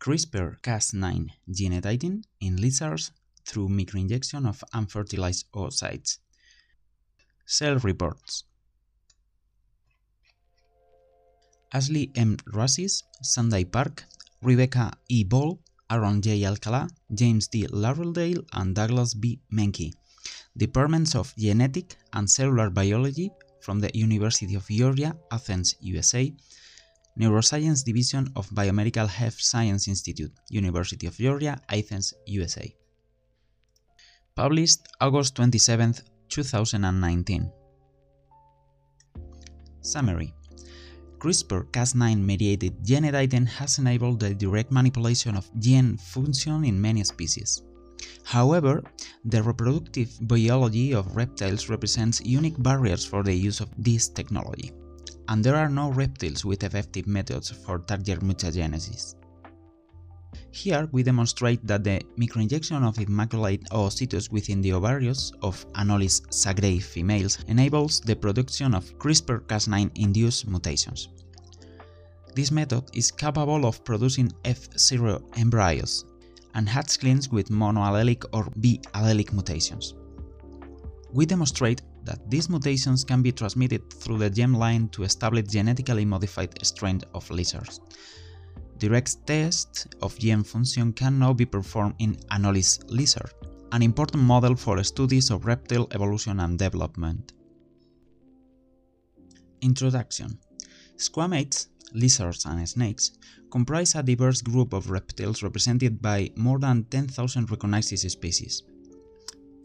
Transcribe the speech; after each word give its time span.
CRISPR-Cas9 0.00 1.28
gene 1.50 1.74
editing 1.74 2.24
in 2.40 2.56
lizards 2.56 3.12
through 3.44 3.68
microinjection 3.68 4.48
of 4.48 4.64
unfertilized 4.72 5.44
oocytes. 5.54 6.18
Cell 7.44 7.76
reports 7.80 8.44
Ashley 11.72 12.10
M. 12.16 12.36
Rassis, 12.52 13.02
Sunday 13.22 13.64
Park, 13.64 14.04
Rebecca 14.42 14.90
E. 15.08 15.22
Ball, 15.22 15.60
Aaron 15.90 16.22
J. 16.22 16.44
Alcala, 16.44 16.88
James 17.12 17.48
D. 17.48 17.66
Laureldale, 17.66 18.44
and 18.54 18.74
Douglas 18.74 19.12
B. 19.12 19.38
Menke, 19.52 19.92
Departments 20.56 21.14
of 21.14 21.34
Genetic 21.36 21.96
and 22.14 22.28
Cellular 22.28 22.70
Biology 22.70 23.30
from 23.60 23.78
the 23.80 23.90
University 23.92 24.54
of 24.54 24.66
Georgia, 24.66 25.14
Athens, 25.30 25.76
USA, 25.80 26.32
Neuroscience 27.20 27.84
Division 27.84 28.32
of 28.34 28.48
Biomedical 28.48 29.06
Health 29.06 29.38
Science 29.38 29.88
Institute, 29.88 30.32
University 30.48 31.06
of 31.06 31.18
Georgia, 31.18 31.60
Athens, 31.68 32.14
USA. 32.24 32.74
Published 34.34 34.88
August 35.02 35.36
27, 35.36 35.96
2019. 36.30 37.52
Summary 39.82 40.32
CRISPR-Cas9 41.18 42.16
mediated 42.24 42.82
gene 42.82 43.04
editing 43.04 43.44
has 43.44 43.78
enabled 43.78 44.20
the 44.20 44.34
direct 44.34 44.72
manipulation 44.72 45.36
of 45.36 45.50
gene 45.60 45.98
function 45.98 46.64
in 46.64 46.80
many 46.80 47.04
species. 47.04 47.60
However, 48.24 48.82
the 49.26 49.42
reproductive 49.42 50.08
biology 50.22 50.94
of 50.94 51.14
reptiles 51.14 51.68
represents 51.68 52.22
unique 52.24 52.56
barriers 52.62 53.04
for 53.04 53.22
the 53.22 53.34
use 53.34 53.60
of 53.60 53.68
this 53.76 54.08
technology, 54.08 54.72
and 55.30 55.44
there 55.44 55.54
are 55.54 55.68
no 55.68 55.90
reptiles 55.90 56.44
with 56.44 56.64
effective 56.64 57.06
methods 57.06 57.50
for 57.50 57.78
target 57.78 58.20
mutagenesis. 58.20 59.14
Here 60.50 60.88
we 60.90 61.04
demonstrate 61.04 61.64
that 61.68 61.84
the 61.84 62.02
microinjection 62.18 62.86
of 62.86 62.98
immaculate 62.98 63.64
oocytes 63.70 64.30
within 64.32 64.60
the 64.60 64.72
ovaries 64.72 65.32
of 65.42 65.64
Anolis 65.74 66.20
sagrei 66.30 66.82
females 66.82 67.38
enables 67.46 68.00
the 68.00 68.16
production 68.16 68.74
of 68.74 68.98
CRISPR-Cas9-induced 68.98 70.48
mutations. 70.48 71.08
This 72.34 72.50
method 72.50 72.84
is 72.92 73.12
capable 73.12 73.66
of 73.66 73.84
producing 73.84 74.32
F0 74.44 75.22
embryos 75.38 76.04
and 76.54 76.66
hatchlings 76.66 77.30
with 77.30 77.50
monoallelic 77.50 78.24
or 78.32 78.44
biallelic 78.58 79.32
mutations. 79.32 79.94
We 81.12 81.26
demonstrate 81.26 81.82
that 82.04 82.30
these 82.30 82.48
mutations 82.48 83.04
can 83.04 83.22
be 83.22 83.32
transmitted 83.32 83.92
through 83.92 84.18
the 84.18 84.30
germline 84.30 84.90
to 84.92 85.02
establish 85.02 85.46
genetically 85.46 86.04
modified 86.04 86.54
strains 86.64 87.04
of 87.14 87.28
lizards. 87.30 87.80
Direct 88.78 89.26
tests 89.26 89.86
of 90.00 90.18
gene 90.18 90.42
function 90.42 90.92
can 90.92 91.18
now 91.18 91.32
be 91.32 91.44
performed 91.44 91.94
in 91.98 92.16
Anolis 92.30 92.82
lizard, 92.88 93.30
an 93.72 93.82
important 93.82 94.22
model 94.22 94.56
for 94.56 94.82
studies 94.82 95.30
of 95.30 95.44
reptile 95.44 95.86
evolution 95.92 96.40
and 96.40 96.58
development. 96.58 97.34
Introduction 99.60 100.38
Squamates, 100.96 101.68
lizards 101.92 102.46
and 102.46 102.66
snakes 102.68 103.12
comprise 103.50 103.94
a 103.94 104.02
diverse 104.02 104.40
group 104.40 104.72
of 104.72 104.90
reptiles 104.90 105.42
represented 105.42 106.00
by 106.00 106.30
more 106.36 106.58
than 106.58 106.84
10,000 106.84 107.50
recognized 107.50 107.98
species. 108.10 108.62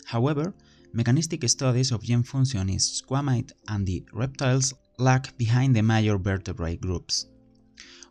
However, 0.06 0.53
mechanistic 0.95 1.47
studies 1.49 1.91
of 1.91 2.01
gene 2.01 2.23
function 2.23 2.69
in 2.69 2.79
squamate 2.79 3.51
and 3.67 3.85
the 3.85 4.01
reptiles 4.13 4.73
lag 4.97 5.27
behind 5.38 5.75
the 5.75 5.83
major 5.83 6.17
vertebrate 6.17 6.79
groups. 6.79 7.27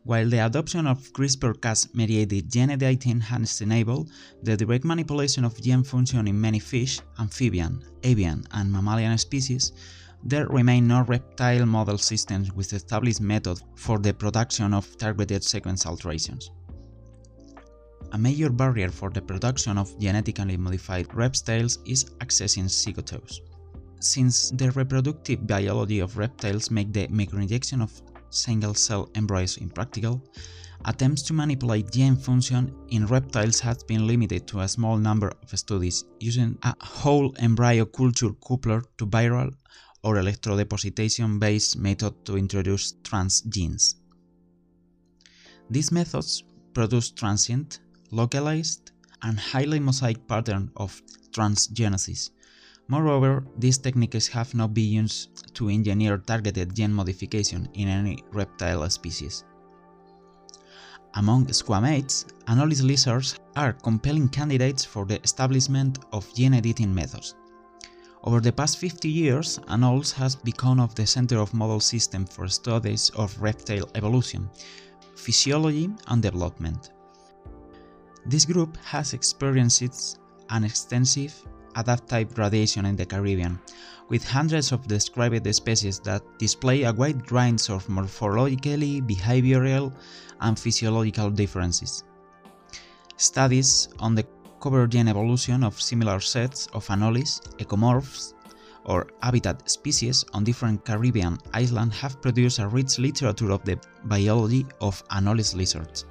While 0.02 0.28
the 0.28 0.44
adoption 0.44 0.86
of 0.86 1.10
CRISPR-Cas 1.14 1.94
mediated 1.94 2.52
gene 2.52 2.68
editing 2.68 3.20
has 3.22 3.62
enabled 3.62 4.10
the 4.42 4.55
direct 4.55 4.84
manipulation 4.84 5.46
of 5.46 5.58
gene 5.62 5.82
function 5.82 6.28
in 6.28 6.38
many 6.38 6.58
fish, 6.58 7.00
amphibian, 7.18 7.82
avian, 8.02 8.45
and 8.52 8.70
mammalian 8.70 9.16
species, 9.16 9.72
there 10.22 10.46
remain 10.48 10.86
no 10.86 11.05
reptile 11.05 11.64
model 11.64 11.96
systems 11.96 12.52
with 12.52 12.74
established 12.74 13.22
methods 13.22 13.62
for 13.77 13.98
the 13.98 14.12
production 14.12 14.74
of 14.74 14.95
targeted 14.98 15.42
sequence 15.42 15.86
alterations. 15.86 16.51
A 18.14 18.19
major 18.19 18.48
barrier 18.48 18.91
for 18.91 19.11
the 19.11 19.20
production 19.20 19.77
of 19.77 19.98
genetically 19.98 20.57
modified 20.57 21.13
reptiles 21.13 21.79
is 21.85 22.05
accessing 22.20 22.67
zygotous. 22.67 23.41
Since 23.98 24.51
the 24.51 24.70
reproductive 24.70 25.45
biology 25.48 25.98
of 25.98 26.17
reptiles 26.17 26.70
make 26.70 26.92
the 26.92 27.08
microinjection 27.08 27.83
of 27.83 27.91
single-cell 28.30 29.11
embryos 29.17 29.57
impractical, 29.57 30.23
attempts 30.85 31.23
to 31.23 31.33
manipulate 31.33 31.91
gene 31.91 32.14
function 32.14 32.73
in 32.91 33.05
reptiles 33.07 33.58
have 33.58 33.85
been 33.89 34.07
limited 34.07 34.46
to 34.46 34.61
a 34.61 34.69
small 34.69 34.96
number 34.96 35.33
of 35.42 35.58
studies 35.58 36.05
using 36.20 36.57
a 36.63 36.73
whole 36.85 37.35
embryo 37.41 37.85
culture 37.85 38.31
coupler 38.46 38.85
to 38.96 39.08
viral 39.08 39.52
or 40.05 40.14
electrodepositation-based 40.19 41.79
method 41.79 42.25
to 42.25 42.36
introduce 42.36 42.92
transgenes. 43.02 43.96
These 45.69 45.91
methods 45.91 46.45
produce 46.75 47.11
transient, 47.11 47.81
localized, 48.10 48.92
and 49.22 49.38
highly 49.38 49.80
mosaic 49.80 50.26
pattern 50.28 50.70
of 50.76 51.02
transgenesis. 51.32 52.30
Moreover, 52.88 53.46
these 53.58 53.78
techniques 53.78 54.26
have 54.28 54.54
not 54.54 54.74
been 54.74 54.92
used 54.92 55.54
to 55.54 55.70
engineer 55.70 56.18
targeted 56.18 56.74
gene 56.74 56.92
modification 56.92 57.68
in 57.72 57.88
any 57.88 58.22
reptile 58.32 58.88
species. 58.90 59.44
Among 61.14 61.46
squamates, 61.46 62.26
Anolis 62.46 62.82
lizards 62.82 63.38
are 63.56 63.72
compelling 63.72 64.28
candidates 64.28 64.84
for 64.84 65.06
the 65.06 65.22
establishment 65.22 65.98
of 66.12 66.32
gene 66.34 66.54
editing 66.54 66.92
methods. 66.92 67.36
Over 68.24 68.40
the 68.40 68.52
past 68.52 68.78
50 68.78 69.08
years, 69.08 69.58
Anolis 69.68 70.12
has 70.14 70.34
become 70.34 70.80
of 70.80 70.94
the 70.94 71.06
center 71.06 71.38
of 71.38 71.54
model 71.54 71.78
system 71.78 72.26
for 72.26 72.48
studies 72.48 73.10
of 73.16 73.40
reptile 73.40 73.88
evolution, 73.94 74.50
physiology 75.14 75.88
and 76.08 76.20
development. 76.20 76.90
This 78.27 78.46
group 78.46 78.79
has 78.85 79.12
experienced 79.12 80.18
an 80.48 80.64
extensive 80.64 81.35
adaptive 81.77 82.39
radiation 82.39 82.86
in 82.86 82.96
the 82.96 83.05
Caribbean, 83.05 83.58
with 84.08 84.27
hundreds 84.27 84.73
of 84.73 84.86
described 84.86 85.55
species 85.55 85.98
that 86.01 86.23
display 86.39 86.84
a 86.84 86.92
wide 86.92 87.30
range 87.30 87.68
of 87.68 87.86
morphologically, 87.86 89.02
behavioral, 89.02 89.92
and 90.40 90.58
physiological 90.58 91.30
differences. 91.30 92.05
Studies 93.17 93.89
on 93.98 94.14
the 94.14 94.24
cover 94.61 94.86
gene 94.86 95.08
evolution 95.08 95.63
of 95.63 95.80
similar 95.80 96.20
sets 96.20 96.67
of 96.68 96.86
anolis, 96.89 97.40
ecomorphs, 97.58 98.33
or 98.86 99.08
habitat 99.23 99.68
species 99.68 100.24
on 100.33 100.45
different 100.45 100.84
Caribbean 100.84 101.39
islands 101.52 101.98
have 101.98 102.20
produced 102.23 102.58
a 102.58 102.68
rich 102.68 102.98
literature 102.98 103.51
of 103.51 103.64
the 103.64 103.79
biology 104.05 104.67
of 104.80 105.07
anolis 105.08 105.55
lizards. 105.55 106.07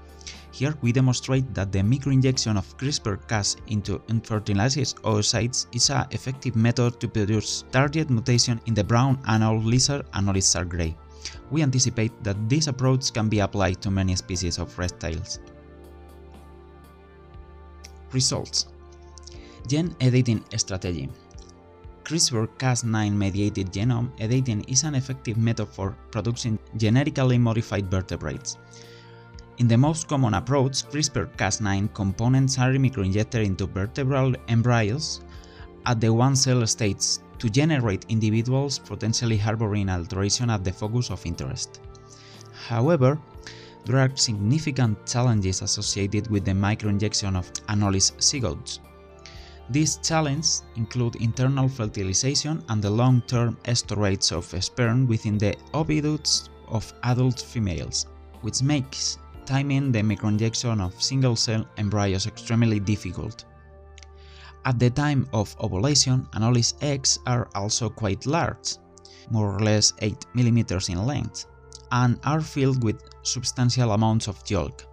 Here 0.54 0.78
we 0.82 0.92
demonstrate 0.92 1.52
that 1.56 1.72
the 1.72 1.80
microinjection 1.80 2.58
of 2.58 2.78
CRISPR-Cas 2.78 3.58
into 3.74 3.98
unfertilized 4.10 5.02
oocytes 5.02 5.66
is 5.74 5.90
an 5.90 6.06
effective 6.12 6.56
method 6.56 7.00
to 7.00 7.08
produce 7.08 7.66
target 7.72 8.12
mutation 8.12 8.62
in 8.68 8.76
the 8.76 8.84
brown 8.84 9.18
anole 9.26 9.66
lizard 9.66 10.06
Anolis 10.14 10.46
sagrei. 10.46 10.94
We 11.50 11.64
anticipate 11.64 12.14
that 12.24 12.38
this 12.48 12.68
approach 12.68 13.12
can 13.12 13.30
be 13.30 13.40
applied 13.40 13.82
to 13.82 13.90
many 13.90 14.16
species 14.16 14.60
of 14.60 14.78
reptiles. 14.78 15.40
Results 18.12 18.68
Gene 19.68 19.96
editing 20.02 20.44
strategy 20.56 21.10
CRISPR-Cas9 22.04 23.12
mediated 23.12 23.74
genome 23.74 24.12
editing 24.20 24.64
is 24.66 24.84
an 24.84 24.94
effective 24.94 25.38
method 25.38 25.70
for 25.70 25.98
producing 26.12 26.60
genetically 26.78 27.40
modified 27.40 27.90
vertebrates. 27.90 28.58
In 29.60 29.68
the 29.68 29.78
most 29.78 30.08
common 30.08 30.34
approach, 30.34 30.84
CRISPR-Cas9 30.90 31.94
components 31.94 32.58
are 32.58 32.74
microinjected 32.74 33.46
into 33.46 33.68
vertebral 33.68 34.34
embryos 34.48 35.22
at 35.86 36.02
the 36.02 36.12
one-cell 36.12 36.66
stage 36.66 37.20
to 37.38 37.50
generate 37.50 38.06
individuals 38.10 38.80
potentially 38.80 39.38
harboring 39.38 39.90
alteration 39.90 40.50
at 40.50 40.64
the 40.64 40.74
focus 40.74 41.12
of 41.12 41.24
interest. 41.28 41.82
However, 42.68 43.20
there 43.86 44.00
are 44.00 44.10
significant 44.16 45.06
challenges 45.06 45.62
associated 45.62 46.32
with 46.32 46.46
the 46.46 46.54
microinjection 46.54 47.36
of 47.36 47.54
Anolis 47.68 48.12
zygotes. 48.18 48.80
These 49.70 49.98
challenges 49.98 50.64
include 50.78 51.18
internal 51.18 51.70
fertilization 51.70 52.64
and 52.70 52.82
the 52.82 52.90
long-term 52.90 53.58
storage 53.74 54.32
of 54.32 54.46
sperm 54.64 55.06
within 55.08 55.38
the 55.38 55.56
oviducts 55.74 56.50
of 56.70 56.92
adult 57.04 57.40
females, 57.40 58.08
which 58.42 58.64
makes 58.64 59.20
timing 59.46 59.92
the 59.92 60.02
microinjection 60.02 60.82
of 60.82 61.02
single-cell 61.02 61.66
embryos 61.78 62.28
extremely 62.28 62.80
difficult. 62.80 63.46
At 64.66 64.80
the 64.80 64.90
time 64.90 65.28
of 65.34 65.56
ovulation, 65.60 66.26
Anolis 66.34 66.74
eggs 66.82 67.20
are 67.28 67.50
also 67.54 67.90
quite 67.90 68.26
large, 68.26 68.78
more 69.30 69.54
or 69.54 69.60
less 69.60 69.94
8 70.00 70.16
mm 70.36 70.90
in 70.90 71.06
length, 71.06 71.46
and 71.92 72.20
are 72.24 72.42
filled 72.42 72.84
with 72.84 73.04
substantial 73.24 73.92
amounts 73.92 74.28
of 74.28 74.42
yolk. 74.48 74.86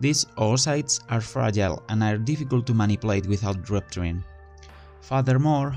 These 0.00 0.26
oocytes 0.36 1.00
are 1.10 1.20
fragile 1.20 1.82
and 1.88 2.02
are 2.02 2.18
difficult 2.18 2.66
to 2.66 2.74
manipulate 2.74 3.26
without 3.26 3.68
rupturing. 3.70 4.22
Furthermore, 5.00 5.76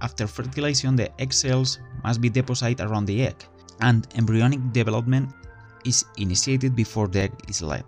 after 0.00 0.26
fertilization 0.26 0.96
the 0.96 1.08
egg 1.20 1.32
cells 1.32 1.78
must 2.02 2.20
be 2.20 2.28
deposited 2.28 2.80
around 2.80 3.06
the 3.06 3.22
egg, 3.22 3.36
and 3.80 4.06
embryonic 4.16 4.72
development 4.72 5.32
is 5.84 6.04
initiated 6.16 6.74
before 6.76 7.08
the 7.08 7.22
egg 7.22 7.32
is 7.48 7.62
laid. 7.62 7.84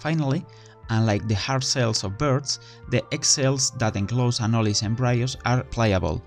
Finally, 0.00 0.44
unlike 0.90 1.26
the 1.28 1.34
hard 1.34 1.64
cells 1.64 2.04
of 2.04 2.18
birds, 2.18 2.60
the 2.90 3.02
egg 3.12 3.24
cells 3.24 3.70
that 3.78 3.96
enclose 3.96 4.40
anolis 4.40 4.82
embryos 4.82 5.36
are 5.44 5.62
pliable, 5.64 6.22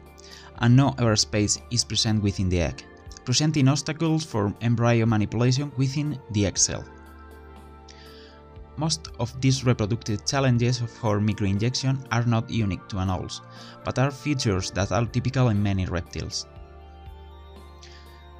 and 0.60 0.76
no 0.76 0.92
airspace 0.94 1.62
is 1.72 1.84
present 1.84 2.24
within 2.24 2.50
the 2.50 2.62
egg, 2.62 2.84
presenting 3.26 3.68
obstacles 3.68 4.24
for 4.24 4.54
embryo 4.62 5.06
manipulation 5.06 5.72
within 5.78 6.20
the 6.32 6.46
egg 6.46 6.58
cell. 6.58 6.84
Most 8.78 9.08
of 9.20 9.40
these 9.40 9.64
reproductive 9.64 10.26
challenges 10.26 10.80
for 10.80 11.20
microinjection 11.20 11.98
are 12.12 12.26
not 12.26 12.50
unique 12.50 12.86
to 12.90 12.98
anoles, 12.98 13.42
but 13.86 13.98
are 14.00 14.12
features 14.12 14.72
that 14.72 14.92
are 14.92 15.06
typical 15.06 15.48
in 15.50 15.64
many 15.64 15.86
reptiles. 15.86 16.46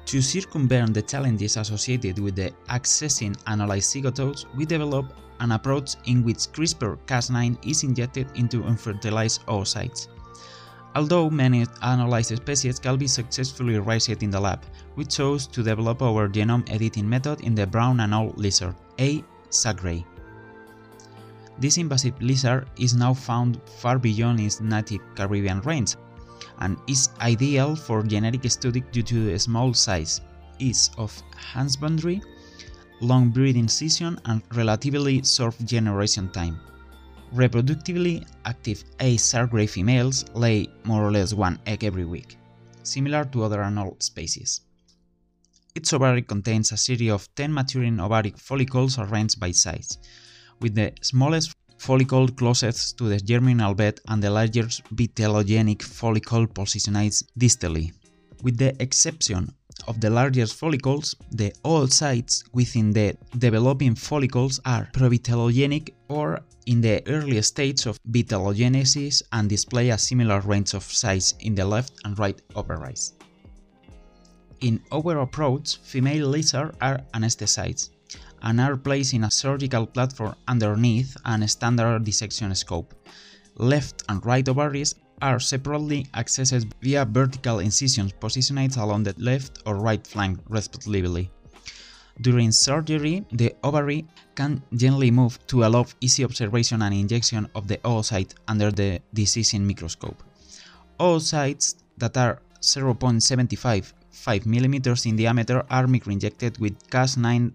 To 0.06 0.22
circumvent 0.22 0.94
the 0.94 1.02
challenges 1.02 1.56
associated 1.56 2.20
with 2.20 2.36
the 2.36 2.52
accessing 2.68 3.36
analyzed 3.48 3.92
zygotes, 3.92 4.46
we 4.54 4.64
developed 4.64 5.12
an 5.40 5.50
approach 5.50 5.96
in 6.04 6.22
which 6.22 6.46
CRISPR-Cas9 6.52 7.58
is 7.66 7.82
injected 7.82 8.28
into 8.36 8.62
unfertilized 8.62 9.44
oocytes. 9.46 10.06
Although 10.94 11.28
many 11.28 11.66
analyzed 11.82 12.36
species 12.36 12.78
can 12.78 12.96
be 12.96 13.08
successfully 13.08 13.80
raised 13.80 14.22
in 14.22 14.30
the 14.30 14.38
lab, 14.38 14.62
we 14.94 15.04
chose 15.04 15.48
to 15.48 15.64
develop 15.64 16.00
our 16.02 16.28
genome 16.28 16.70
editing 16.70 17.08
method 17.08 17.40
in 17.40 17.56
the 17.56 17.66
brown 17.66 17.98
and 17.98 18.12
anole 18.12 18.32
lizard, 18.36 18.76
A. 19.00 19.24
sagrei. 19.50 20.04
This 21.58 21.78
invasive 21.78 22.14
lizard 22.22 22.68
is 22.78 22.94
now 22.94 23.12
found 23.12 23.60
far 23.80 23.98
beyond 23.98 24.38
its 24.38 24.60
native 24.60 25.00
Caribbean 25.16 25.62
range 25.62 25.96
and 26.60 26.76
is 26.86 27.10
ideal 27.20 27.76
for 27.76 28.02
genetic 28.02 28.50
study 28.50 28.80
due 28.92 29.02
to 29.02 29.26
the 29.26 29.38
small 29.38 29.74
size, 29.74 30.20
ease 30.58 30.90
of 30.96 31.22
husbandry, 31.36 32.22
long 33.00 33.30
breeding 33.30 33.68
season 33.68 34.18
and 34.26 34.42
relatively 34.54 35.22
short 35.22 35.56
generation 35.64 36.30
time. 36.30 36.58
Reproductively 37.34 38.26
active 38.44 38.84
A. 39.00 39.16
sagrei 39.16 39.68
females 39.68 40.24
lay 40.34 40.68
more 40.84 41.04
or 41.04 41.10
less 41.10 41.34
one 41.34 41.58
egg 41.66 41.84
every 41.84 42.04
week, 42.04 42.38
similar 42.82 43.24
to 43.24 43.42
other 43.44 43.62
anole 43.62 44.00
species. 44.02 44.60
Its 45.74 45.92
ovary 45.92 46.22
contains 46.22 46.72
a 46.72 46.76
series 46.76 47.10
of 47.10 47.28
10 47.34 47.52
maturing 47.52 48.00
ovaric 48.00 48.38
follicles 48.38 48.98
arranged 48.98 49.38
by 49.38 49.50
size, 49.50 49.98
with 50.60 50.74
the 50.74 50.92
smallest 51.02 51.52
follicle 51.78 52.28
closest 52.28 52.98
to 52.98 53.08
the 53.08 53.18
germinal 53.18 53.74
bed 53.74 54.00
and 54.08 54.22
the 54.22 54.30
largest 54.30 54.82
vitellogenic 54.94 55.82
follicle 55.82 56.46
positioned 56.46 57.12
distally. 57.38 57.92
With 58.42 58.58
the 58.58 58.80
exception 58.82 59.54
of 59.88 60.00
the 60.00 60.10
largest 60.10 60.54
follicles, 60.54 61.14
the 61.30 61.52
oocytes 61.64 62.44
within 62.52 62.92
the 62.92 63.16
developing 63.38 63.94
follicles 63.94 64.60
are 64.64 64.88
provitellogenic 64.92 65.90
or 66.08 66.40
in 66.66 66.80
the 66.80 67.02
early 67.06 67.40
stage 67.42 67.86
of 67.86 67.98
vitellogenesis 68.10 69.22
and 69.32 69.48
display 69.48 69.90
a 69.90 69.98
similar 69.98 70.40
range 70.40 70.74
of 70.74 70.82
size 70.82 71.34
in 71.40 71.54
the 71.54 71.64
left 71.64 71.92
and 72.04 72.18
right 72.18 72.40
ovaries. 72.54 73.14
In 74.60 74.80
our 74.90 75.18
approach, 75.18 75.76
female 75.78 76.28
lizards 76.28 76.76
are 76.80 77.00
anesthetized, 77.14 77.90
and 78.42 78.60
are 78.60 78.76
placed 78.76 79.14
in 79.14 79.24
a 79.24 79.30
surgical 79.30 79.86
platform 79.86 80.34
underneath 80.46 81.16
a 81.24 81.48
standard 81.48 82.04
dissection 82.04 82.54
scope. 82.54 82.94
Left 83.56 84.02
and 84.08 84.24
right 84.24 84.48
ovaries 84.48 84.94
are 85.22 85.40
separately 85.40 86.06
accessed 86.14 86.70
via 86.82 87.04
vertical 87.04 87.60
incisions 87.60 88.12
positioned 88.12 88.76
along 88.76 89.04
the 89.04 89.14
left 89.18 89.62
or 89.66 89.76
right 89.76 90.06
flank 90.06 90.38
respectively. 90.48 91.30
During 92.20 92.52
surgery, 92.52 93.26
the 93.32 93.54
ovary 93.62 94.06
can 94.34 94.62
gently 94.74 95.10
move 95.10 95.38
to 95.48 95.64
allow 95.64 95.86
easy 96.00 96.24
observation 96.24 96.82
and 96.82 96.94
injection 96.94 97.48
of 97.54 97.68
the 97.68 97.76
oocyte 97.78 98.34
under 98.48 98.70
the 98.70 99.00
dissection 99.12 99.66
microscope. 99.66 100.22
Oocytes 100.98 101.76
that 101.98 102.16
are 102.16 102.40
0.75 102.60 103.92
5 104.16 104.44
mm 104.44 105.06
in 105.06 105.16
diameter 105.16 105.64
are 105.70 105.86
microinjected 105.86 106.58
with 106.58 106.90
Cas9 106.90 107.52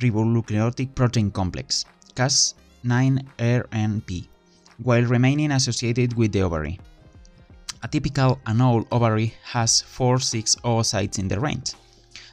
ribonucleotide 0.00 0.94
protein 0.94 1.30
complex, 1.30 1.86
Cas9-RNP, 2.14 4.26
while 4.82 5.04
remaining 5.04 5.52
associated 5.52 6.14
with 6.14 6.32
the 6.32 6.42
ovary. 6.42 6.80
A 7.82 7.88
typical 7.88 8.38
anole 8.46 8.86
ovary 8.92 9.32
has 9.44 9.82
4-6 9.82 10.60
oocytes 10.62 11.18
in 11.18 11.28
the 11.28 11.40
range. 11.40 11.72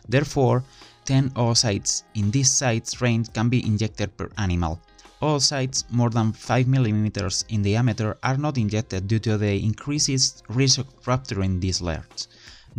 Therefore, 0.10 0.64
10 1.06 1.30
oocytes 1.32 2.04
in 2.16 2.32
this 2.32 2.52
size 2.52 3.00
range 3.00 3.32
can 3.32 3.48
be 3.48 3.66
injected 3.66 4.18
per 4.18 4.30
animal. 4.38 4.82
Oocytes 5.22 5.86
more 5.90 6.10
than 6.10 6.34
5 6.34 6.66
mm 6.66 7.46
in 7.50 7.62
diameter 7.62 8.18
are 8.24 8.38
not 8.38 8.58
injected 8.58 9.08
due 9.08 9.20
to 9.20 9.38
the 9.38 9.64
increased 9.64 10.44
risk 10.50 10.80
of 10.80 10.88
rupturing 11.06 11.60
these 11.60 11.82
layers. 11.82 12.28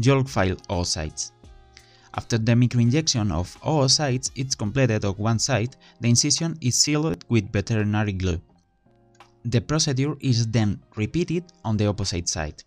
Yolk 0.01 0.29
file 0.29 0.57
oocytes. 0.71 1.33
After 2.15 2.39
the 2.39 2.53
microinjection 2.53 3.33
of 3.33 3.61
oocytes 3.63 4.31
is 4.37 4.55
completed 4.55 5.05
on 5.05 5.15
one 5.15 5.39
side, 5.39 5.77
the 6.01 6.09
incision 6.09 6.57
is 6.61 6.77
sealed 6.77 7.25
with 7.29 7.53
veterinary 7.53 8.13
glue. 8.13 8.41
The 9.45 9.61
procedure 9.61 10.15
is 10.21 10.47
then 10.47 10.81
repeated 10.97 11.45
on 11.65 11.77
the 11.77 11.87
opposite 11.87 12.29
side. 12.29 12.63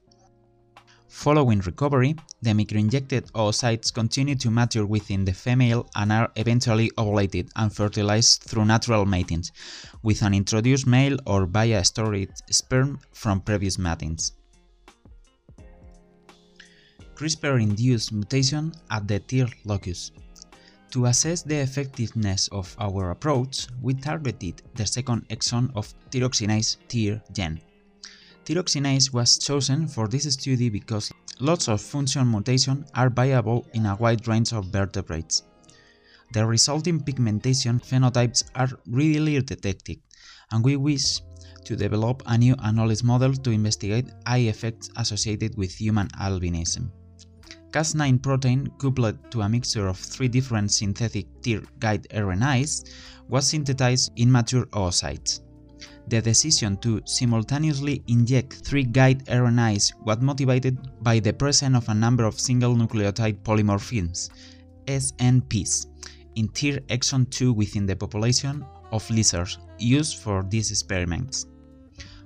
Following 1.07 1.59
recovery, 1.59 2.15
the 2.41 2.51
microinjected 2.51 3.31
oocytes 3.31 3.93
continue 3.93 4.35
to 4.35 4.49
mature 4.49 4.85
within 4.85 5.25
the 5.25 5.33
female 5.33 5.89
and 5.95 6.11
are 6.11 6.31
eventually 6.35 6.89
ovulated 6.97 7.49
and 7.55 7.73
fertilized 7.73 8.43
through 8.43 8.65
natural 8.65 9.05
mating, 9.05 9.43
with 10.03 10.21
an 10.21 10.33
introduced 10.33 10.87
male 10.87 11.17
or 11.25 11.45
via 11.45 11.83
stored 11.83 12.29
sperm 12.49 12.99
from 13.13 13.41
previous 13.41 13.77
matings. 13.77 14.33
CRISPR-induced 17.21 18.13
mutation 18.13 18.73
at 18.89 19.07
the 19.07 19.19
TER 19.19 19.45
locus. 19.65 20.11
To 20.89 21.05
assess 21.05 21.43
the 21.43 21.57
effectiveness 21.57 22.47
of 22.47 22.75
our 22.79 23.11
approach, 23.11 23.67
we 23.79 23.93
targeted 23.93 24.63
the 24.73 24.87
second 24.87 25.29
exon 25.29 25.69
of 25.75 25.93
tyrosinase 26.09 26.77
TER 26.87 27.21
gene. 27.31 27.61
Tyrosinase 28.43 29.13
was 29.13 29.37
chosen 29.37 29.87
for 29.87 30.07
this 30.07 30.33
study 30.33 30.69
because 30.69 31.13
lots 31.39 31.67
of 31.67 31.79
function 31.79 32.27
mutations 32.27 32.89
are 32.95 33.11
viable 33.11 33.67
in 33.75 33.85
a 33.85 33.95
wide 33.97 34.27
range 34.27 34.51
of 34.51 34.65
vertebrates. 34.73 35.43
The 36.33 36.43
resulting 36.43 36.99
pigmentation 37.01 37.79
phenotypes 37.79 38.45
are 38.55 38.69
readily 38.87 39.39
detected, 39.43 39.99
and 40.51 40.65
we 40.65 40.75
wish 40.75 41.21
to 41.65 41.75
develop 41.75 42.23
a 42.25 42.35
new 42.35 42.55
anolis 42.55 43.03
model 43.03 43.35
to 43.35 43.51
investigate 43.51 44.09
eye 44.25 44.49
effects 44.49 44.89
associated 44.97 45.55
with 45.55 45.71
human 45.71 46.07
albinism. 46.19 46.89
Cas9 47.71 48.21
protein 48.21 48.69
coupled 48.77 49.31
to 49.31 49.41
a 49.41 49.49
mixture 49.49 49.87
of 49.87 49.97
three 49.97 50.27
different 50.27 50.71
synthetic 50.71 51.25
guide 51.79 52.05
RNAs 52.11 52.89
was 53.29 53.47
synthesized 53.47 54.11
in 54.17 54.29
mature 54.31 54.65
oocytes. 54.67 55.39
The 56.07 56.21
decision 56.21 56.75
to 56.77 57.01
simultaneously 57.05 58.03
inject 58.07 58.65
three 58.65 58.83
guide 58.83 59.25
RNAs 59.27 59.93
was 60.05 60.19
motivated 60.19 60.77
by 61.01 61.19
the 61.19 61.31
presence 61.31 61.77
of 61.77 61.87
a 61.87 61.93
number 61.93 62.25
of 62.25 62.39
single 62.39 62.75
nucleotide 62.75 63.41
polymorphisms, 63.43 64.29
SNPs, 64.87 65.85
in 66.35 66.49
TER 66.49 66.79
exon 66.89 67.29
2 67.29 67.53
within 67.53 67.85
the 67.85 67.95
population 67.95 68.65
of 68.91 69.09
lizards 69.09 69.57
used 69.79 70.17
for 70.17 70.43
these 70.49 70.71
experiments. 70.71 71.45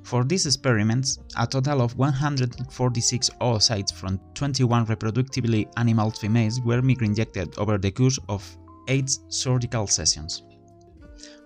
For 0.06 0.24
these 0.24 0.46
experiments, 0.46 1.18
a 1.36 1.48
total 1.48 1.82
of 1.82 1.98
146 1.98 3.30
oocytes 3.42 3.92
from 3.92 4.20
21 4.36 4.86
reproductively 4.86 5.68
animal 5.78 6.12
females 6.12 6.62
were 6.62 6.80
microinjected 6.84 7.58
over 7.58 7.80
the 7.80 7.90
course 7.90 8.20
of 8.30 8.46
8 8.88 9.10
surgical 9.30 9.88
sessions. 9.88 10.44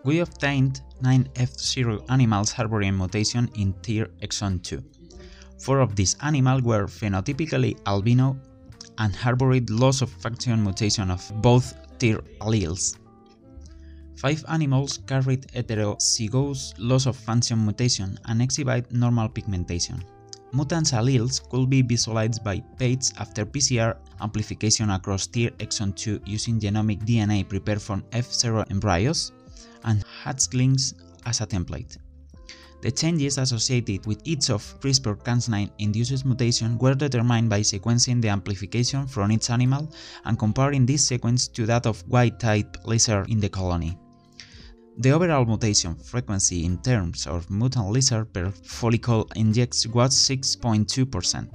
We 0.03 0.19
obtained 0.19 0.81
9 1.01 1.29
F0 1.35 2.03
animals 2.09 2.51
harboring 2.51 2.97
mutation 2.97 3.49
in 3.55 3.73
TER 3.81 4.07
exon 4.21 4.61
2. 4.61 4.83
Four 5.61 5.79
of 5.79 5.95
these 5.95 6.17
animals 6.21 6.61
were 6.61 6.85
phenotypically 6.85 7.79
albino 7.87 8.37
and 8.97 9.15
harbored 9.15 9.69
loss 9.69 10.01
of 10.01 10.09
function 10.09 10.61
mutation 10.61 11.09
of 11.09 11.23
both 11.41 11.73
TER 11.97 12.17
alleles. 12.41 12.98
Five 14.19 14.43
animals 14.49 14.99
carried 15.07 15.47
heterozygous 15.55 16.73
loss 16.77 17.05
of 17.05 17.15
function 17.15 17.63
mutation 17.63 18.19
and 18.25 18.41
exhibit 18.41 18.91
normal 18.91 19.29
pigmentation. 19.29 20.03
Mutant 20.51 20.91
alleles 20.91 21.39
could 21.49 21.69
be 21.69 21.81
visualized 21.81 22.43
by 22.43 22.59
PATES 22.77 23.13
after 23.17 23.45
PCR 23.45 23.95
amplification 24.19 24.89
across 24.89 25.25
TER 25.25 25.51
exon 25.59 25.95
2 25.95 26.19
using 26.25 26.59
genomic 26.59 27.05
DNA 27.05 27.47
prepared 27.47 27.81
from 27.81 28.01
F0 28.11 28.69
embryos, 28.69 29.31
and 29.85 30.03
hatchlings 30.23 30.95
as 31.25 31.39
a 31.39 31.47
template. 31.47 31.95
The 32.81 32.91
changes 32.91 33.37
associated 33.37 34.05
with 34.05 34.19
each 34.25 34.49
of 34.49 34.63
CRISPR-Cas9 34.81 35.71
induced 35.79 36.25
mutation 36.25 36.77
were 36.77 36.95
determined 36.95 37.49
by 37.49 37.61
sequencing 37.61 38.21
the 38.21 38.29
amplification 38.29 39.07
from 39.07 39.31
each 39.31 39.49
animal 39.49 39.89
and 40.25 40.37
comparing 40.37 40.85
this 40.85 41.07
sequence 41.07 41.47
to 41.49 41.65
that 41.67 41.85
of 41.85 42.05
wild-type 42.09 42.77
lizard 42.83 43.29
in 43.29 43.39
the 43.39 43.47
colony. 43.47 43.97
The 45.01 45.11
overall 45.11 45.45
mutation 45.45 45.95
frequency 45.95 46.65
in 46.65 46.77
terms 46.79 47.25
of 47.25 47.49
mutant 47.49 47.89
lizard 47.89 48.33
per 48.33 48.51
follicle 48.51 49.29
injects 49.37 49.87
was 49.87 50.13
6.2%. 50.13 51.47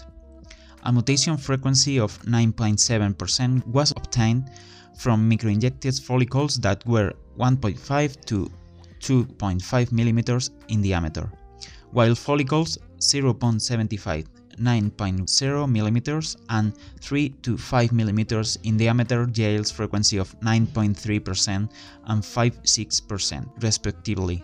A 0.85 0.91
mutation 0.91 1.37
frequency 1.37 2.01
of 2.01 2.19
9.7% 2.23 3.67
was 3.67 3.91
obtained 3.91 4.51
from 4.97 5.31
microinjected 5.31 6.03
follicles 6.03 6.57
that 6.61 6.87
were 6.87 7.13
1.5 7.39 8.25
to 8.25 8.51
2.5 9.01 9.61
mm 9.91 10.51
in 10.69 10.81
diameter, 10.81 11.31
while 11.91 12.15
follicles 12.15 12.79
0.75, 12.99 14.25
9.0 14.57 15.27
mm 15.27 16.37
and 16.49 16.73
3 17.01 17.29
to 17.43 17.57
5 17.57 17.91
mm 17.91 18.59
in 18.65 18.77
diameter 18.77 19.29
yields 19.35 19.71
frequency 19.71 20.17
of 20.19 20.39
9.3% 20.41 21.71
and 22.07 22.23
5.6% 22.23 23.63
respectively. 23.63 24.43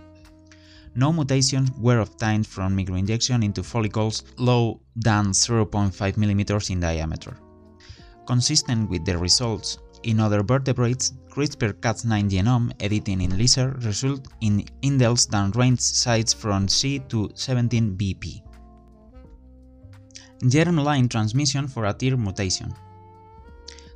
No 0.95 1.12
mutations 1.12 1.71
were 1.79 2.00
obtained 2.00 2.47
from 2.47 2.76
microinjection 2.76 3.45
into 3.45 3.62
follicles 3.62 4.25
low 4.37 4.81
than 4.97 5.26
0.5 5.26 5.93
mm 5.93 6.71
in 6.71 6.81
diameter. 6.81 7.37
Consistent 8.26 8.90
with 8.90 9.05
the 9.05 9.17
results 9.17 9.79
in 10.02 10.19
other 10.19 10.43
vertebrates, 10.43 11.12
CRISPR-Cas9 11.31 12.31
genome 12.31 12.73
editing 12.81 13.21
in 13.21 13.38
lizard 13.38 13.85
result 13.85 14.29
in 14.40 14.64
indels 14.83 15.29
that 15.31 15.55
range 15.55 15.81
size 15.81 16.33
from 16.33 16.67
C 16.67 16.99
to 17.09 17.31
17 17.35 17.97
BP. 17.97 18.43
Germline 20.42 21.09
transmission 21.11 21.68
for 21.68 21.85
a 21.85 21.92
TER 21.92 22.16
mutation. 22.16 22.75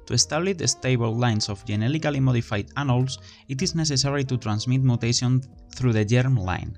To 0.06 0.12
establish 0.12 0.58
stable 0.70 1.16
lines 1.16 1.48
of 1.48 1.64
genetically 1.64 2.20
modified 2.20 2.68
anoles, 2.76 3.18
it 3.48 3.62
is 3.62 3.74
necessary 3.74 4.24
to 4.24 4.36
transmit 4.36 4.82
mutation 4.82 5.42
through 5.74 5.94
the 5.94 6.04
germ 6.04 6.36
line. 6.36 6.76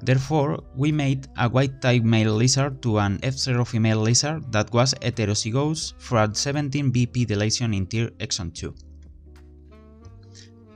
Therefore, 0.00 0.64
we 0.74 0.90
made 0.90 1.28
a 1.36 1.48
white-type 1.48 2.02
male 2.02 2.34
lizard 2.34 2.82
to 2.82 2.98
an 2.98 3.18
F0 3.18 3.66
female 3.66 4.00
lizard 4.00 4.50
that 4.50 4.72
was 4.72 4.94
heterozygous 4.94 5.92
for 5.98 6.18
a 6.24 6.34
17 6.34 6.90
BP 6.90 7.26
deletion 7.26 7.74
in 7.74 7.86
TER 7.86 8.08
exon 8.18 8.54
2. 8.54 8.74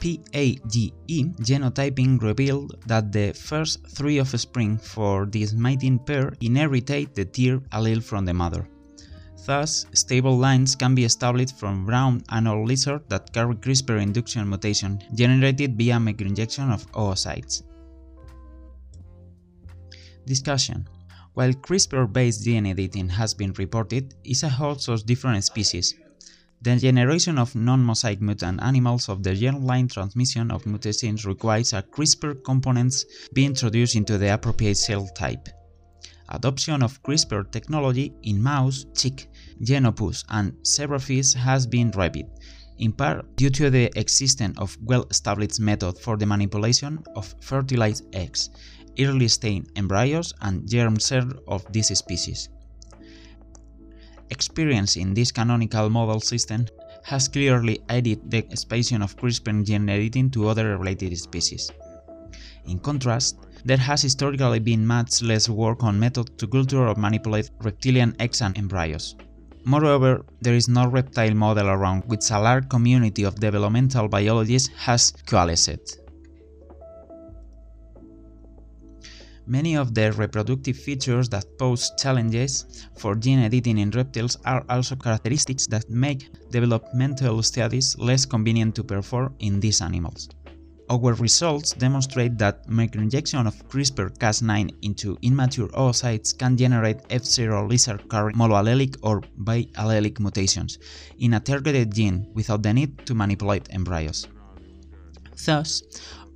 PAGE 0.06 0.92
genotyping 1.40 2.22
revealed 2.22 2.78
that 2.86 3.10
the 3.10 3.32
first 3.32 3.86
three 3.88 4.20
offspring 4.20 4.78
for 4.78 5.26
this 5.26 5.52
mating 5.52 5.98
pair 5.98 6.32
inherited 6.40 7.14
the 7.14 7.24
TER 7.24 7.58
allele 7.72 8.02
from 8.02 8.24
the 8.24 8.34
mother. 8.34 8.68
Thus, 9.46 9.86
stable 9.92 10.36
lines 10.38 10.76
can 10.76 10.94
be 10.94 11.04
established 11.04 11.58
from 11.58 11.86
brown 11.86 12.20
anole 12.30 12.66
lizards 12.66 13.04
that 13.08 13.32
carry 13.32 13.54
CRISPR 13.56 14.00
induction 14.00 14.48
mutation 14.48 14.98
generated 15.14 15.76
via 15.76 15.96
microinjection 15.96 16.72
of 16.72 16.90
oocytes. 16.92 17.62
Discussion 20.26 20.88
While 21.34 21.52
CRISPR-based 21.52 22.44
gene 22.44 22.66
editing 22.66 23.08
has 23.08 23.34
been 23.34 23.52
reported, 23.54 24.14
it's 24.24 24.42
a 24.42 24.48
host 24.48 24.88
of 24.88 25.06
different 25.06 25.44
species. 25.44 25.94
The 26.66 26.74
generation 26.74 27.38
of 27.38 27.54
non-mosaic 27.54 28.20
mutant 28.20 28.60
animals 28.60 29.08
of 29.08 29.22
the 29.22 29.30
germline 29.30 29.88
transmission 29.88 30.50
of 30.50 30.66
mutations 30.66 31.24
requires 31.24 31.72
a 31.72 31.80
CRISPR 31.80 32.42
components 32.42 33.04
be 33.32 33.44
introduced 33.44 33.94
into 33.94 34.18
the 34.18 34.34
appropriate 34.34 34.74
cell 34.74 35.06
type. 35.14 35.48
Adoption 36.28 36.82
of 36.82 37.00
CRISPR 37.04 37.52
technology 37.52 38.12
in 38.24 38.42
mouse, 38.42 38.84
chick, 38.96 39.28
Xenopus, 39.62 40.24
and 40.30 40.54
zebrafish 40.64 41.34
has 41.34 41.68
been 41.68 41.92
rapid, 41.92 42.26
in 42.78 42.90
part 42.90 43.36
due 43.36 43.50
to 43.50 43.70
the 43.70 43.88
existence 43.94 44.58
of 44.58 44.76
well-established 44.82 45.60
method 45.60 45.96
for 45.96 46.16
the 46.16 46.26
manipulation 46.26 46.98
of 47.14 47.32
fertilized 47.42 48.12
eggs, 48.12 48.50
early 48.98 49.28
stage 49.28 49.66
embryos 49.76 50.34
and 50.40 50.68
germ 50.68 50.98
cells 50.98 51.34
of 51.46 51.64
this 51.72 51.96
species. 51.96 52.48
Experience 54.30 54.96
in 54.96 55.14
this 55.14 55.30
canonical 55.30 55.88
model 55.88 56.20
system 56.20 56.66
has 57.04 57.28
clearly 57.28 57.78
aided 57.90 58.30
the 58.30 58.38
expansion 58.38 59.00
of 59.02 59.16
CRISPR 59.16 59.64
gene 59.64 59.88
editing 59.88 60.30
to 60.30 60.48
other 60.48 60.76
related 60.76 61.16
species. 61.16 61.70
In 62.66 62.80
contrast, 62.80 63.38
there 63.64 63.76
has 63.76 64.02
historically 64.02 64.58
been 64.58 64.84
much 64.86 65.22
less 65.22 65.48
work 65.48 65.84
on 65.84 65.98
methods 65.98 66.30
to 66.38 66.46
culture 66.48 66.88
or 66.88 66.94
manipulate 66.96 67.50
reptilian 67.60 68.16
and 68.18 68.58
embryos. 68.58 69.14
Moreover, 69.64 70.24
there 70.40 70.54
is 70.54 70.68
no 70.68 70.86
reptile 70.88 71.34
model 71.34 71.68
around 71.68 72.04
which 72.06 72.30
a 72.30 72.38
large 72.38 72.68
community 72.68 73.24
of 73.24 73.40
developmental 73.40 74.08
biologists 74.08 74.68
has 74.76 75.12
coalesced. 75.26 75.98
Many 79.48 79.76
of 79.76 79.94
the 79.94 80.10
reproductive 80.10 80.76
features 80.76 81.28
that 81.28 81.56
pose 81.56 81.92
challenges 81.96 82.66
for 82.98 83.14
gene 83.14 83.38
editing 83.38 83.78
in 83.78 83.90
reptiles 83.92 84.36
are 84.44 84.64
also 84.68 84.96
characteristics 84.96 85.68
that 85.68 85.88
make 85.88 86.28
developmental 86.50 87.40
studies 87.44 87.96
less 87.96 88.26
convenient 88.26 88.74
to 88.74 88.82
perform 88.82 89.36
in 89.38 89.60
these 89.60 89.80
animals. 89.80 90.28
Our 90.90 91.14
results 91.14 91.72
demonstrate 91.72 92.38
that 92.38 92.66
microinjection 92.68 93.46
of 93.46 93.68
CRISPR-Cas9 93.68 94.74
into 94.82 95.16
immature 95.22 95.68
oocytes 95.68 96.36
can 96.36 96.56
generate 96.56 97.06
F0 97.08 97.68
lizard 97.68 98.08
carrying 98.10 98.36
monoallelic 98.36 98.96
or 99.02 99.20
biallelic 99.38 100.18
mutations 100.18 100.78
in 101.18 101.34
a 101.34 101.40
targeted 101.40 101.94
gene 101.94 102.26
without 102.34 102.62
the 102.62 102.72
need 102.72 103.06
to 103.06 103.14
manipulate 103.14 103.68
embryos. 103.70 104.26
Thus, 105.44 105.82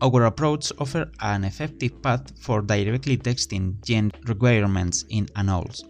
our 0.02 0.24
approach 0.24 0.72
offers 0.78 1.08
an 1.20 1.44
effective 1.44 2.02
path 2.02 2.32
for 2.40 2.62
directly 2.62 3.16
testing 3.16 3.78
gene 3.84 4.10
requirements 4.26 5.04
in 5.10 5.26
anoles. 5.36 5.84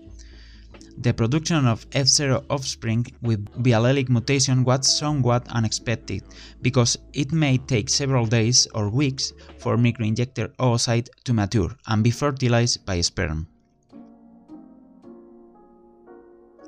The 0.99 1.15
production 1.15 1.67
of 1.67 1.89
F0 1.91 2.45
offspring 2.51 3.07
with 3.23 3.47
biallelic 3.63 4.11
mutation 4.11 4.65
was 4.65 4.99
somewhat 4.99 5.47
unexpected 5.49 6.23
because 6.61 6.99
it 7.15 7.33
may 7.33 7.57
take 7.57 7.89
several 7.89 8.27
days 8.27 8.67
or 8.75 8.91
weeks 8.91 9.33
for 9.59 9.77
microinjector 9.79 10.49
oocyte 10.57 11.09
to 11.25 11.33
mature 11.33 11.71
and 11.87 12.05
be 12.05 12.11
fertilized 12.11 12.85
by 12.85 13.01
sperm. 13.01 13.47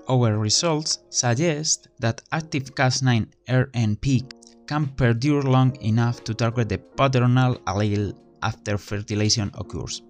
Our 0.09 0.39
results 0.39 0.99
suggest 1.11 1.89
that 2.01 2.23
active 2.33 2.75
Cas9 2.75 3.27
RNP 3.49 4.42
can 4.73 4.87
perdure 4.97 5.43
long 5.43 5.77
enough 5.83 6.25
to 6.25 6.33
target 6.33 6.67
the 6.71 6.79
paternal 6.79 7.57
allele 7.67 8.15
after 8.43 8.79
fertilization 8.79 9.51
occurs. 9.63 10.01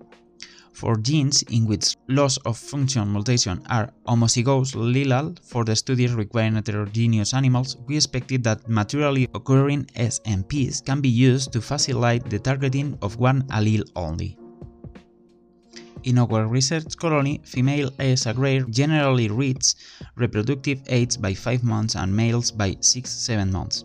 For 0.72 0.96
genes 0.96 1.42
in 1.50 1.66
which 1.66 1.96
loss 2.08 2.36
of 2.48 2.56
function 2.56 3.12
mutation 3.12 3.60
are 3.68 3.90
homozygous 4.06 4.76
lethal 4.76 5.34
for 5.42 5.64
the 5.64 5.74
studies 5.74 6.14
requiring 6.14 6.54
heterogeneous 6.54 7.34
animals, 7.34 7.76
we 7.88 7.96
expected 7.96 8.44
that 8.44 8.68
naturally 8.68 9.28
occurring 9.34 9.86
SNPs 9.96 10.84
can 10.84 11.00
be 11.00 11.08
used 11.08 11.52
to 11.54 11.60
facilitate 11.60 12.30
the 12.30 12.38
targeting 12.38 12.96
of 13.02 13.16
one 13.16 13.42
allele 13.48 13.90
only. 13.96 14.38
In 16.04 16.18
our 16.18 16.46
research 16.46 16.96
colony, 16.96 17.40
female 17.44 17.90
S. 17.98 18.26
agraire 18.26 18.62
generally 18.70 19.28
reach 19.28 19.74
reproductive 20.14 20.80
age 20.86 21.20
by 21.20 21.34
5 21.34 21.64
months 21.64 21.96
and 21.96 22.14
males 22.14 22.52
by 22.52 22.70
6-7 22.74 23.50
months. 23.50 23.84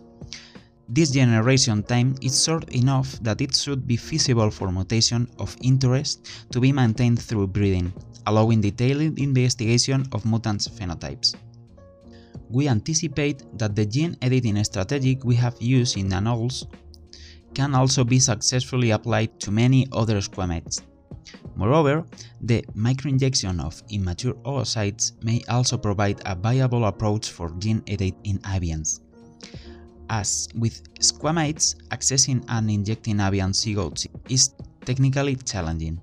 This 0.90 1.10
generation 1.10 1.82
time 1.82 2.14
is 2.22 2.42
short 2.42 2.72
enough 2.72 3.20
that 3.20 3.42
it 3.42 3.54
should 3.54 3.86
be 3.86 3.96
feasible 3.96 4.50
for 4.50 4.72
mutation 4.72 5.28
of 5.38 5.54
interest 5.60 6.26
to 6.50 6.60
be 6.60 6.72
maintained 6.72 7.20
through 7.20 7.48
breeding, 7.48 7.92
allowing 8.26 8.62
detailed 8.62 9.18
investigation 9.18 10.06
of 10.12 10.24
mutant 10.24 10.62
phenotypes. 10.62 11.34
We 12.48 12.68
anticipate 12.68 13.44
that 13.58 13.76
the 13.76 13.84
gene 13.84 14.16
editing 14.22 14.64
strategy 14.64 15.18
we 15.22 15.34
have 15.34 15.60
used 15.60 15.98
in 15.98 16.08
anoles 16.08 16.64
can 17.52 17.74
also 17.74 18.02
be 18.02 18.18
successfully 18.18 18.92
applied 18.92 19.38
to 19.40 19.50
many 19.50 19.86
other 19.92 20.20
squamates. 20.20 20.80
Moreover, 21.54 22.06
the 22.40 22.64
microinjection 22.74 23.60
of 23.60 23.82
immature 23.90 24.34
oocytes 24.46 25.22
may 25.22 25.42
also 25.50 25.76
provide 25.76 26.22
a 26.24 26.34
viable 26.34 26.86
approach 26.86 27.28
for 27.30 27.50
gene 27.58 27.82
editing 27.86 28.16
in 28.24 28.38
avians. 28.38 29.00
As 30.10 30.48
with 30.54 30.82
squamates, 30.94 31.76
accessing 31.90 32.44
and 32.48 32.70
injecting 32.70 33.20
avian 33.20 33.52
zygotes 33.52 34.06
is 34.28 34.54
technically 34.84 35.36
challenging. 35.36 36.00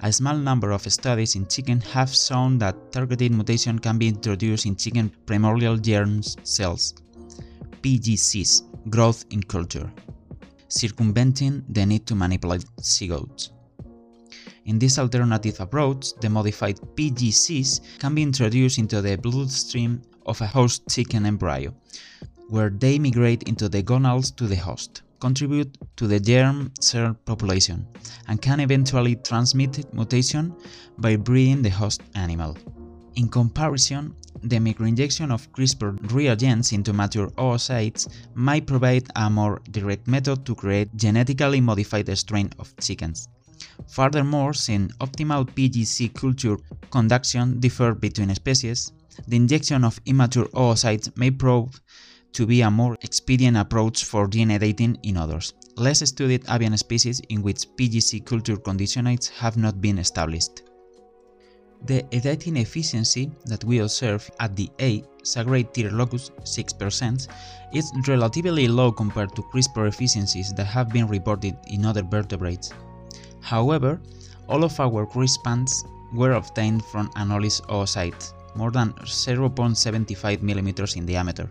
A 0.00 0.12
small 0.12 0.36
number 0.36 0.72
of 0.72 0.82
studies 0.92 1.36
in 1.36 1.46
chicken 1.46 1.80
have 1.80 2.14
shown 2.14 2.58
that 2.58 2.92
targeted 2.92 3.32
mutation 3.32 3.78
can 3.78 3.98
be 3.98 4.08
introduced 4.08 4.66
in 4.66 4.76
chicken 4.76 5.10
primordial 5.24 5.78
germ 5.78 6.22
cells, 6.22 6.94
PGCs, 7.82 8.62
growth 8.90 9.24
in 9.30 9.42
culture. 9.42 9.90
circumventing 10.68 11.64
the 11.68 11.86
need 11.86 12.06
to 12.06 12.14
manipulate 12.14 12.64
zygotes. 12.80 13.50
In 14.64 14.78
this 14.78 14.98
alternative 14.98 15.60
approach, 15.60 16.12
the 16.20 16.28
modified 16.28 16.80
PGCs 16.96 17.98
can 17.98 18.14
be 18.14 18.22
introduced 18.22 18.78
into 18.78 19.00
the 19.00 19.16
bloodstream 19.16 20.02
of 20.26 20.40
a 20.40 20.46
host 20.46 20.82
chicken 20.90 21.24
embryo, 21.24 21.72
where 22.48 22.70
they 22.70 22.98
migrate 22.98 23.42
into 23.44 23.68
the 23.68 23.82
gonals 23.82 24.34
to 24.36 24.46
the 24.46 24.56
host, 24.56 25.02
contribute 25.20 25.76
to 25.96 26.06
the 26.06 26.20
germ 26.20 26.72
cell 26.80 27.16
population, 27.24 27.86
and 28.28 28.40
can 28.40 28.60
eventually 28.60 29.16
transmit 29.16 29.92
mutation 29.92 30.54
by 30.98 31.16
breeding 31.16 31.62
the 31.62 31.70
host 31.70 32.02
animal. 32.14 32.56
In 33.16 33.28
comparison, 33.28 34.14
the 34.42 34.58
microinjection 34.58 35.32
of 35.32 35.50
CRISPR 35.52 36.12
reagents 36.12 36.72
into 36.72 36.92
mature 36.92 37.28
oocytes 37.38 38.08
might 38.34 38.66
provide 38.66 39.08
a 39.16 39.30
more 39.30 39.60
direct 39.70 40.06
method 40.06 40.44
to 40.44 40.54
create 40.54 40.94
genetically 40.96 41.60
modified 41.60 42.16
strain 42.16 42.50
of 42.58 42.74
chickens. 42.78 43.28
Furthermore, 43.88 44.52
since 44.52 44.92
optimal 44.98 45.48
PGC 45.48 46.12
culture 46.14 46.58
conduction 46.90 47.58
differ 47.58 47.94
between 47.94 48.34
species, 48.34 48.92
the 49.26 49.36
injection 49.36 49.82
of 49.82 49.98
immature 50.04 50.46
oocytes 50.54 51.16
may 51.16 51.30
prove 51.30 51.80
to 52.36 52.44
be 52.46 52.60
a 52.60 52.70
more 52.70 52.98
expedient 53.00 53.56
approach 53.56 54.04
for 54.04 54.28
DNA 54.28 54.56
editing 54.56 54.98
in 55.04 55.16
others, 55.16 55.54
less 55.76 56.06
studied 56.06 56.44
avian 56.50 56.76
species 56.76 57.20
in 57.30 57.40
which 57.40 57.66
PGC 57.76 58.26
culture 58.26 58.58
conditionates 58.58 59.26
have 59.28 59.56
not 59.56 59.80
been 59.80 59.98
established. 59.98 60.60
The 61.86 62.04
editing 62.14 62.58
efficiency 62.58 63.30
that 63.46 63.64
we 63.64 63.78
observe 63.78 64.30
at 64.38 64.54
the 64.54 64.68
A 64.80 65.02
Sagrade 65.22 65.72
tier 65.72 65.90
locus 65.90 66.30
6% 66.42 67.28
is 67.72 67.92
relatively 68.06 68.68
low 68.68 68.92
compared 68.92 69.34
to 69.34 69.42
CRISPR 69.42 69.88
efficiencies 69.88 70.52
that 70.56 70.66
have 70.66 70.90
been 70.90 71.08
reported 71.08 71.56
in 71.68 71.86
other 71.86 72.02
vertebrates. 72.02 72.70
However, 73.40 73.98
all 74.46 74.62
of 74.62 74.78
our 74.78 75.06
CRISPRs 75.06 75.72
were 76.12 76.32
obtained 76.32 76.84
from 76.84 77.08
anolis 77.12 77.62
oocytes, 77.62 78.34
more 78.56 78.70
than 78.70 78.92
0.75 78.92 80.38
mm 80.38 80.96
in 80.96 81.06
diameter, 81.06 81.48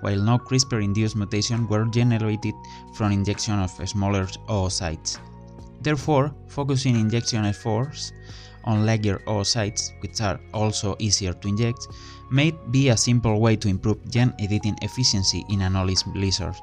while 0.00 0.20
no 0.20 0.38
CRISPR-induced 0.38 1.16
mutations 1.16 1.68
were 1.68 1.84
generated 1.86 2.54
from 2.94 3.12
injection 3.12 3.58
of 3.58 3.70
smaller 3.88 4.26
oocytes. 4.48 5.18
Therefore, 5.82 6.34
focusing 6.48 6.96
injection 6.96 7.44
efforts 7.44 8.12
on 8.64 8.84
larger 8.86 9.18
oocytes, 9.26 9.92
which 10.00 10.20
are 10.20 10.40
also 10.52 10.96
easier 10.98 11.32
to 11.32 11.48
inject, 11.48 11.86
may 12.30 12.52
be 12.70 12.88
a 12.88 12.96
simple 12.96 13.40
way 13.40 13.56
to 13.56 13.68
improve 13.68 13.98
gene 14.10 14.34
editing 14.40 14.76
efficiency 14.82 15.44
in 15.50 15.60
anolis 15.60 16.02
lizards. 16.14 16.60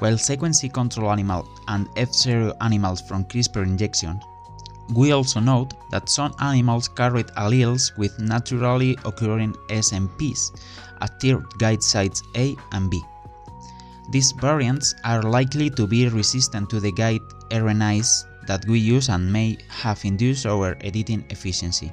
While 0.00 0.14
sequencing 0.14 0.72
control 0.72 1.10
animals 1.10 1.48
and 1.68 1.86
F0 1.96 2.56
animals 2.60 3.00
from 3.00 3.24
CRISPR 3.24 3.62
injection, 3.62 4.20
we 4.92 5.12
also 5.12 5.40
note 5.40 5.74
that 5.90 6.08
some 6.08 6.34
animals 6.40 6.88
carried 6.88 7.28
alleles 7.38 7.96
with 7.96 8.18
naturally 8.18 8.98
occurring 9.04 9.54
SNPs 9.68 10.50
at 11.00 11.18
tier 11.20 11.42
guide 11.58 11.82
sites 11.82 12.22
A 12.36 12.56
and 12.72 12.90
B. 12.90 13.02
These 14.10 14.32
variants 14.32 14.94
are 15.04 15.22
likely 15.22 15.70
to 15.70 15.86
be 15.86 16.08
resistant 16.08 16.68
to 16.70 16.80
the 16.80 16.92
guide 16.92 17.22
RNAs 17.50 18.24
that 18.46 18.66
we 18.66 18.78
use 18.78 19.08
and 19.08 19.32
may 19.32 19.56
have 19.68 20.04
induced 20.04 20.44
our 20.44 20.76
editing 20.82 21.24
efficiency. 21.30 21.90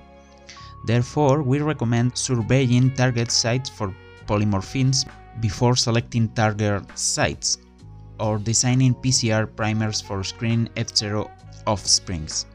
Therefore, 0.86 1.41
we 1.41 1.60
recommend 1.60 2.17
surveying 2.17 2.93
target 2.95 3.31
sites 3.31 3.69
for 3.69 3.95
polymorphisms 4.25 5.07
before 5.39 5.75
selecting 5.75 6.27
target 6.29 6.83
sites 6.98 7.60
or 8.19 8.38
designing 8.38 8.93
PCR 8.95 9.48
primers 9.55 10.01
for 10.01 10.24
screening 10.24 10.67
F0 10.75 11.29
offsprings. 11.65 12.45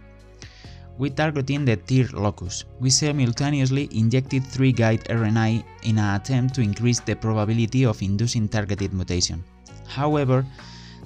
We 0.99 1.11
targeting 1.11 1.67
the 1.67 1.77
tier 1.77 2.09
locus. 2.15 2.65
We 2.81 2.89
simultaneously 2.89 3.89
injected 3.93 4.47
3 4.47 4.73
guide 4.73 5.05
RNA 5.05 5.63
in 5.83 5.99
an 5.99 6.17
attempt 6.17 6.55
to 6.55 6.63
increase 6.63 7.01
the 7.01 7.15
probability 7.15 7.85
of 7.85 8.01
inducing 8.01 8.49
targeted 8.49 8.95
mutation. 8.95 9.45
However, 9.87 10.47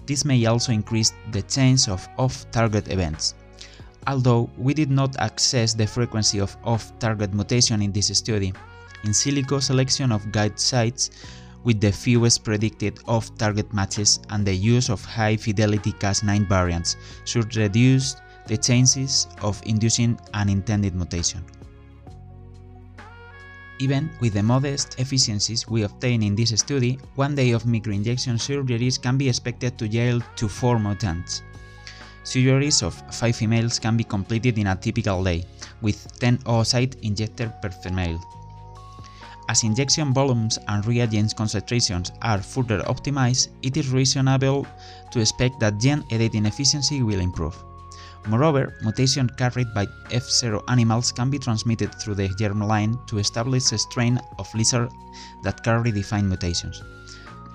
this 0.07 0.24
may 0.24 0.46
also 0.46 0.70
increase 0.72 1.12
the 1.33 1.42
chance 1.42 1.88
of 1.88 2.09
off-target 2.18 2.87
events. 2.88 3.35
Although 4.07 4.48
we 4.57 4.74
did 4.74 4.90
not 4.90 5.16
assess 5.18 5.74
the 5.74 5.87
frequency 5.87 6.38
of 6.38 6.57
off-target 6.64 7.35
mutation 7.35 7.83
in 7.83 7.90
this 7.92 8.16
study, 8.16 8.55
in 9.05 9.11
silico 9.11 9.61
selection 9.61 10.12
of 10.12 10.31
guide 10.31 10.59
sites 10.59 11.11
with 11.64 11.81
the 11.81 11.92
fewest 11.92 12.44
predicted 12.44 13.00
off-target 13.09 13.72
matches 13.74 14.20
and 14.31 14.46
the 14.46 14.55
use 14.55 14.88
of 14.88 15.05
high-fidelity 15.05 15.92
Cas9 15.92 16.48
variants 16.48 16.96
should 17.24 17.55
reduce 17.57 18.16
the 18.50 18.58
chances 18.58 19.28
of 19.42 19.62
inducing 19.64 20.18
an 20.34 20.50
unintended 20.50 20.92
mutation. 20.96 21.44
Even 23.78 24.10
with 24.20 24.34
the 24.34 24.42
modest 24.42 24.98
efficiencies 24.98 25.68
we 25.68 25.84
obtain 25.84 26.22
in 26.22 26.34
this 26.34 26.50
study, 26.58 26.98
one 27.14 27.36
day 27.36 27.52
of 27.52 27.62
microinjection 27.62 28.36
surgeries 28.36 29.00
can 29.00 29.16
be 29.16 29.28
expected 29.28 29.78
to 29.78 29.86
yield 29.86 30.24
to 30.34 30.48
4 30.48 30.80
mutants. 30.80 31.42
Surgeries 32.24 32.82
of 32.82 32.92
5 33.14 33.36
females 33.36 33.78
can 33.78 33.96
be 33.96 34.04
completed 34.04 34.58
in 34.58 34.66
a 34.66 34.76
typical 34.76 35.22
day, 35.22 35.46
with 35.80 36.10
10 36.18 36.38
oocyte 36.38 37.00
injected 37.02 37.52
per 37.62 37.70
female. 37.70 38.18
As 39.48 39.62
injection 39.62 40.12
volumes 40.12 40.58
and 40.66 40.84
reagents 40.86 41.32
concentrations 41.32 42.10
are 42.22 42.42
further 42.42 42.80
optimized, 42.80 43.48
it 43.62 43.76
is 43.76 43.90
reasonable 43.90 44.66
to 45.12 45.20
expect 45.20 45.60
that 45.60 45.78
gene 45.78 46.04
editing 46.10 46.46
efficiency 46.46 47.02
will 47.02 47.20
improve. 47.20 47.56
Moreover, 48.26 48.74
mutation 48.83 49.28
carried 49.28 49.72
by 49.74 49.87
F0 50.11 50.62
animals 50.68 51.11
can 51.12 51.30
be 51.30 51.38
transmitted 51.38 51.94
through 51.94 52.16
the 52.16 52.28
germline 52.28 52.94
to 53.09 53.18
establish 53.18 53.72
a 53.72 53.78
strain 53.78 54.20
of 54.38 54.54
lizard 54.54 54.90
that 55.42 55.62
carry 55.64 55.90
defined 55.90 56.28
mutations. 56.28 56.83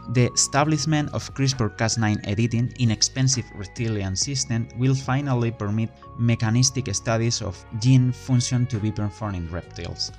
The 0.10 0.32
establishment 0.34 1.10
of 1.14 1.34
CRISPR-Cas9 1.34 2.28
editing 2.28 2.72
in 2.78 2.92
expensive 2.92 3.46
reptilian 3.56 4.16
system 4.16 4.68
will 4.78 4.94
finally 4.94 5.52
permit 5.52 5.90
mechanistic 6.20 6.94
studies 6.94 7.42
of 7.42 7.58
gene 7.80 8.12
function 8.12 8.68
to 8.68 8.78
be 8.78 8.92
performed 8.92 9.36
in 9.38 9.52
reptiles. 9.52 10.12